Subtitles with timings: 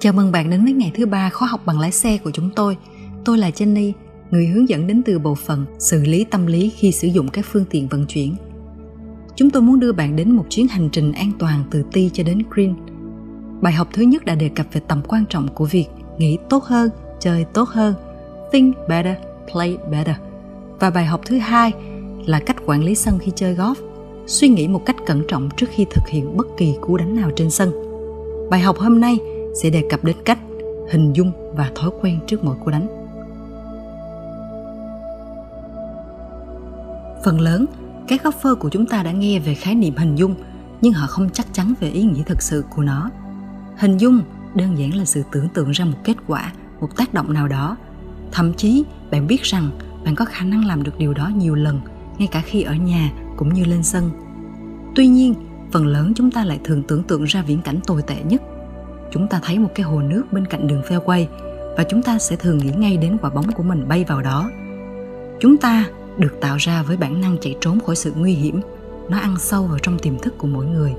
[0.00, 2.50] Chào mừng bạn đến với ngày thứ ba khóa học bằng lái xe của chúng
[2.56, 2.76] tôi.
[3.24, 3.92] Tôi là Jenny,
[4.30, 7.44] người hướng dẫn đến từ bộ phận xử lý tâm lý khi sử dụng các
[7.52, 8.34] phương tiện vận chuyển.
[9.36, 12.24] Chúng tôi muốn đưa bạn đến một chuyến hành trình an toàn từ ti cho
[12.24, 12.74] đến Green.
[13.60, 15.86] Bài học thứ nhất đã đề cập về tầm quan trọng của việc
[16.18, 16.90] nghĩ tốt hơn,
[17.20, 17.94] chơi tốt hơn,
[18.52, 19.16] think better,
[19.52, 20.16] play better.
[20.80, 21.72] Và bài học thứ hai
[22.26, 23.74] là cách quản lý sân khi chơi golf,
[24.26, 27.30] suy nghĩ một cách cẩn trọng trước khi thực hiện bất kỳ cú đánh nào
[27.36, 27.72] trên sân.
[28.50, 29.18] Bài học hôm nay
[29.54, 30.38] sẽ đề cập đến cách
[30.90, 32.86] hình dung và thói quen trước mỗi cú đánh.
[37.24, 37.66] Phần lớn,
[38.08, 40.34] các golfer của chúng ta đã nghe về khái niệm hình dung,
[40.80, 43.10] nhưng họ không chắc chắn về ý nghĩa thực sự của nó.
[43.76, 44.20] Hình dung
[44.54, 47.76] đơn giản là sự tưởng tượng ra một kết quả, một tác động nào đó.
[48.32, 49.70] Thậm chí, bạn biết rằng
[50.04, 51.80] bạn có khả năng làm được điều đó nhiều lần,
[52.18, 54.10] ngay cả khi ở nhà cũng như lên sân.
[54.94, 55.34] Tuy nhiên,
[55.72, 58.42] phần lớn chúng ta lại thường tưởng tượng ra viễn cảnh tồi tệ nhất
[59.10, 61.26] chúng ta thấy một cái hồ nước bên cạnh đường fairway
[61.76, 64.50] và chúng ta sẽ thường nghĩ ngay đến quả bóng của mình bay vào đó.
[65.40, 65.84] Chúng ta
[66.18, 68.60] được tạo ra với bản năng chạy trốn khỏi sự nguy hiểm,
[69.08, 70.94] nó ăn sâu vào trong tiềm thức của mỗi người.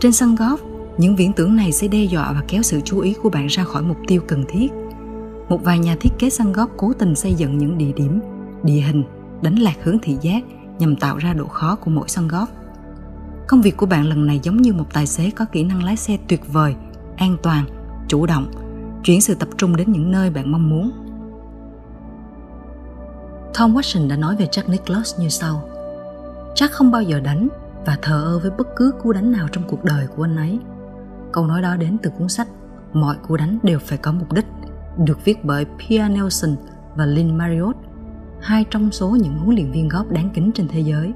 [0.00, 0.56] Trên sân golf,
[0.98, 3.64] những viễn tưởng này sẽ đe dọa và kéo sự chú ý của bạn ra
[3.64, 4.68] khỏi mục tiêu cần thiết.
[5.48, 8.20] Một vài nhà thiết kế sân golf cố tình xây dựng những địa điểm,
[8.62, 9.04] địa hình,
[9.42, 10.44] đánh lạc hướng thị giác
[10.78, 12.46] nhằm tạo ra độ khó của mỗi sân golf
[13.46, 15.96] Công việc của bạn lần này giống như một tài xế có kỹ năng lái
[15.96, 16.74] xe tuyệt vời,
[17.16, 17.64] an toàn,
[18.08, 18.50] chủ động,
[19.04, 20.90] chuyển sự tập trung đến những nơi bạn mong muốn.
[23.58, 25.68] Tom Watson đã nói về Jack Nicklaus như sau.
[26.54, 27.48] Jack không bao giờ đánh
[27.86, 30.58] và thờ ơ với bất cứ cú đánh nào trong cuộc đời của anh ấy.
[31.32, 32.48] Câu nói đó đến từ cuốn sách
[32.92, 34.46] Mọi cú đánh đều phải có mục đích,
[34.98, 36.56] được viết bởi Pia Nelson
[36.96, 37.76] và Lynn Marriott,
[38.40, 41.12] hai trong số những huấn luyện viên góp đáng kính trên thế giới.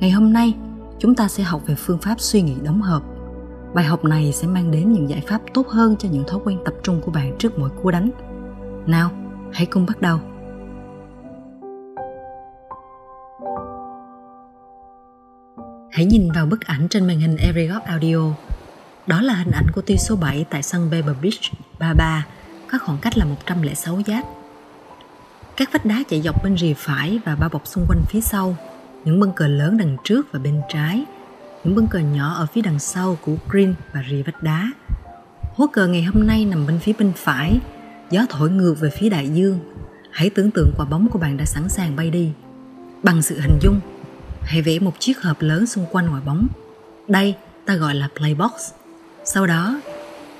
[0.00, 0.54] Ngày hôm nay,
[1.02, 3.02] chúng ta sẽ học về phương pháp suy nghĩ đóng hợp
[3.74, 6.58] bài học này sẽ mang đến những giải pháp tốt hơn cho những thói quen
[6.64, 8.10] tập trung của bạn trước mỗi cú đánh
[8.86, 9.10] nào
[9.52, 10.20] hãy cùng bắt đầu
[15.92, 18.18] Hãy nhìn vào bức ảnh trên màn hình Evergop Audio.
[19.06, 21.40] Đó là hình ảnh của tuy số 7 tại sân Pebble Beach,
[21.78, 22.26] 33,
[22.72, 24.24] có khoảng cách là 106 giác.
[25.56, 28.56] Các vách đá chạy dọc bên rìa phải và bao bọc xung quanh phía sau
[29.04, 31.04] những bân cờ lớn đằng trước và bên trái,
[31.64, 34.72] những bân cờ nhỏ ở phía đằng sau của green và rìa vách đá.
[35.54, 37.58] Hố cờ ngày hôm nay nằm bên phía bên phải,
[38.10, 39.58] gió thổi ngược về phía đại dương.
[40.10, 42.32] Hãy tưởng tượng quả bóng của bạn đã sẵn sàng bay đi.
[43.02, 43.80] Bằng sự hình dung,
[44.42, 46.46] hãy vẽ một chiếc hộp lớn xung quanh quả bóng.
[47.08, 47.34] Đây
[47.66, 48.52] ta gọi là playbox.
[49.24, 49.80] Sau đó,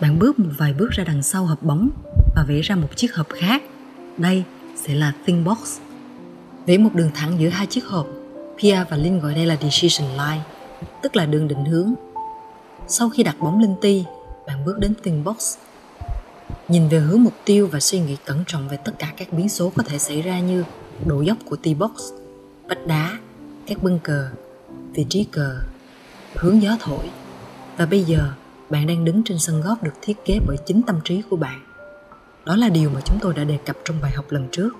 [0.00, 1.90] bạn bước một vài bước ra đằng sau hộp bóng
[2.36, 3.62] và vẽ ra một chiếc hộp khác.
[4.18, 4.44] Đây
[4.76, 5.78] sẽ là thin box.
[6.66, 8.06] Vẽ một đường thẳng giữa hai chiếc hộp
[8.62, 10.42] Pia và Linh gọi đây là decision line,
[11.02, 11.94] tức là đường định hướng.
[12.88, 14.04] Sau khi đặt bóng lên ti,
[14.46, 15.56] bạn bước đến từng box.
[16.68, 19.48] Nhìn về hướng mục tiêu và suy nghĩ cẩn trọng về tất cả các biến
[19.48, 20.64] số có thể xảy ra như
[21.06, 21.90] độ dốc của ti box,
[22.68, 23.18] vách đá,
[23.66, 24.28] các bưng cờ,
[24.94, 25.60] vị trí cờ,
[26.34, 27.10] hướng gió thổi.
[27.76, 28.32] Và bây giờ,
[28.70, 31.60] bạn đang đứng trên sân góp được thiết kế bởi chính tâm trí của bạn.
[32.44, 34.70] Đó là điều mà chúng tôi đã đề cập trong bài học lần trước.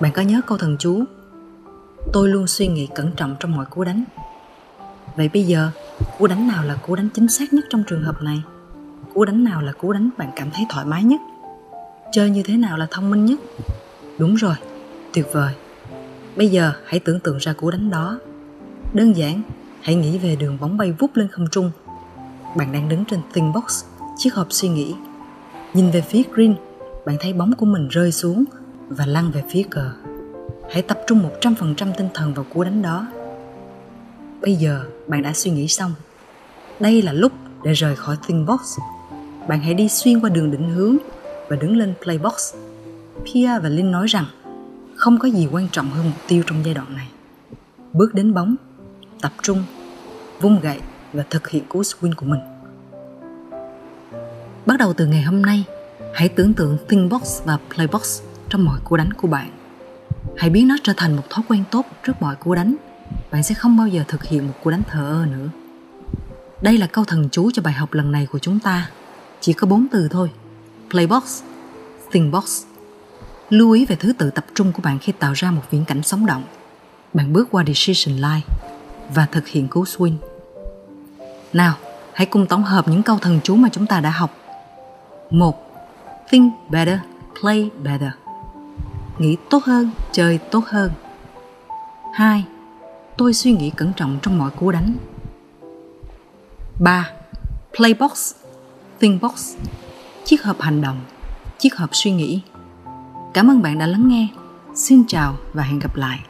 [0.00, 1.04] Bạn có nhớ câu thần chú
[2.12, 4.04] tôi luôn suy nghĩ cẩn trọng trong mọi cú đánh.
[5.16, 5.70] Vậy bây giờ,
[6.18, 8.42] cú đánh nào là cú đánh chính xác nhất trong trường hợp này?
[9.14, 11.20] Cú đánh nào là cú đánh bạn cảm thấy thoải mái nhất?
[12.12, 13.40] Chơi như thế nào là thông minh nhất?
[14.18, 14.54] Đúng rồi,
[15.12, 15.54] tuyệt vời.
[16.36, 18.18] Bây giờ, hãy tưởng tượng ra cú đánh đó.
[18.92, 19.42] Đơn giản,
[19.82, 21.70] hãy nghĩ về đường bóng bay vút lên không trung.
[22.56, 23.84] Bạn đang đứng trên thin box,
[24.16, 24.94] chiếc hộp suy nghĩ.
[25.74, 26.54] Nhìn về phía green,
[27.06, 28.44] bạn thấy bóng của mình rơi xuống
[28.88, 29.92] và lăn về phía cờ
[30.70, 33.06] hãy tập trung 100% tinh thần vào cú đánh đó.
[34.40, 35.94] Bây giờ bạn đã suy nghĩ xong.
[36.80, 37.32] Đây là lúc
[37.64, 38.78] để rời khỏi Think box.
[39.48, 40.96] Bạn hãy đi xuyên qua đường định hướng
[41.48, 42.54] và đứng lên play box.
[43.24, 44.24] Pia và Linh nói rằng
[44.96, 47.08] không có gì quan trọng hơn mục tiêu trong giai đoạn này.
[47.92, 48.56] Bước đến bóng,
[49.20, 49.64] tập trung,
[50.40, 50.80] vung gậy
[51.12, 52.40] và thực hiện cú swing của mình.
[54.66, 55.64] Bắt đầu từ ngày hôm nay,
[56.14, 59.59] hãy tưởng tượng Think box và play box trong mọi cú đánh của bạn
[60.36, 62.74] hãy biến nó trở thành một thói quen tốt trước mọi cú đánh.
[63.30, 65.48] Bạn sẽ không bao giờ thực hiện một cú đánh thờ ơ nữa.
[66.62, 68.90] Đây là câu thần chú cho bài học lần này của chúng ta.
[69.40, 70.30] Chỉ có bốn từ thôi.
[70.90, 71.42] Playbox
[72.10, 72.64] think box
[73.50, 76.02] lưu ý về thứ tự tập trung của bạn khi tạo ra một viễn cảnh
[76.02, 76.44] sống động.
[77.14, 78.46] Bạn bước qua decision line
[79.14, 80.14] và thực hiện cú swing.
[81.52, 81.74] Nào,
[82.12, 84.36] hãy cùng tổng hợp những câu thần chú mà chúng ta đã học.
[85.30, 85.56] Một,
[86.30, 86.98] think better,
[87.40, 88.10] play better
[89.20, 90.90] nghĩ tốt hơn, chơi tốt hơn.
[92.14, 92.44] 2.
[93.16, 94.94] Tôi suy nghĩ cẩn trọng trong mọi cú đánh.
[96.80, 97.10] 3.
[97.76, 98.34] Playbox
[99.00, 99.56] Thinkbox,
[100.24, 101.00] chiếc hộp hành động,
[101.58, 102.40] chiếc hộp suy nghĩ.
[103.34, 104.28] Cảm ơn bạn đã lắng nghe.
[104.74, 106.20] Xin chào và hẹn gặp lại.